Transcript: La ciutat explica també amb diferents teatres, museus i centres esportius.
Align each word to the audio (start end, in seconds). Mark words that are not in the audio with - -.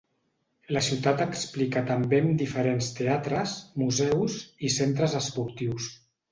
La 0.77 0.81
ciutat 0.87 1.21
explica 1.25 1.83
també 1.91 2.23
amb 2.23 2.33
diferents 2.41 2.89
teatres, 3.01 3.55
museus 3.85 4.41
i 4.71 4.75
centres 4.81 5.19
esportius. 5.25 5.95